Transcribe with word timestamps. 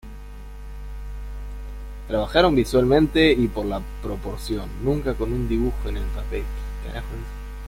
Trabajaron 2.07 2.55
visualmente 2.55 3.31
y 3.33 3.47
por 3.47 3.67
la 3.67 3.83
proporción, 4.01 4.67
nunca 4.83 5.13
con 5.13 5.31
un 5.31 5.47
dibujo 5.47 5.89
en 5.89 5.97
el 5.97 6.05
papel. 6.05 6.43